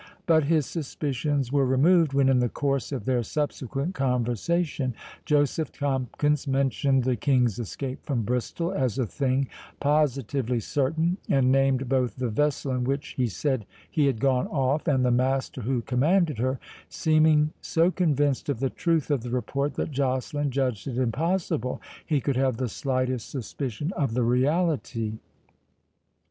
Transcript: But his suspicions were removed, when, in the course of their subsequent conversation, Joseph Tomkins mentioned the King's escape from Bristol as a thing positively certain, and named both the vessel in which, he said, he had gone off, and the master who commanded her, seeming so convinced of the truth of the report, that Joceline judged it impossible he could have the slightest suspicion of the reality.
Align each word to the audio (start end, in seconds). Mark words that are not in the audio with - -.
But 0.25 0.45
his 0.45 0.65
suspicions 0.65 1.51
were 1.51 1.63
removed, 1.63 2.11
when, 2.11 2.27
in 2.27 2.39
the 2.39 2.49
course 2.49 2.91
of 2.91 3.05
their 3.05 3.21
subsequent 3.21 3.93
conversation, 3.93 4.95
Joseph 5.25 5.71
Tomkins 5.71 6.47
mentioned 6.47 7.03
the 7.03 7.15
King's 7.15 7.59
escape 7.59 8.03
from 8.03 8.23
Bristol 8.23 8.71
as 8.71 8.97
a 8.97 9.05
thing 9.05 9.47
positively 9.79 10.59
certain, 10.59 11.17
and 11.29 11.51
named 11.51 11.87
both 11.87 12.15
the 12.15 12.29
vessel 12.29 12.71
in 12.71 12.83
which, 12.83 13.09
he 13.09 13.27
said, 13.27 13.67
he 13.91 14.07
had 14.07 14.19
gone 14.19 14.47
off, 14.47 14.87
and 14.87 15.05
the 15.05 15.11
master 15.11 15.61
who 15.61 15.83
commanded 15.83 16.39
her, 16.39 16.59
seeming 16.89 17.53
so 17.61 17.91
convinced 17.91 18.49
of 18.49 18.59
the 18.59 18.71
truth 18.71 19.11
of 19.11 19.21
the 19.21 19.29
report, 19.29 19.75
that 19.75 19.91
Joceline 19.91 20.49
judged 20.49 20.87
it 20.87 20.97
impossible 20.97 21.79
he 22.03 22.19
could 22.21 22.37
have 22.37 22.57
the 22.57 22.69
slightest 22.69 23.29
suspicion 23.29 23.93
of 23.95 24.15
the 24.15 24.23
reality. 24.23 25.19